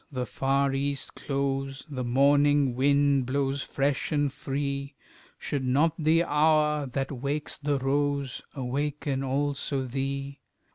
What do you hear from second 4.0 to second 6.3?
and free Should not the